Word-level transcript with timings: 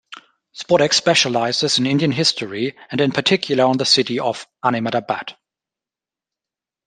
Spodek 0.55 0.95
specializes 0.95 1.77
in 1.77 1.85
Indian 1.85 2.11
history, 2.11 2.75
and 2.89 2.99
in 2.99 3.11
particular 3.11 3.65
on 3.65 3.77
the 3.77 3.85
city 3.85 4.19
of 4.19 4.47
Ahmedabad. 4.63 5.35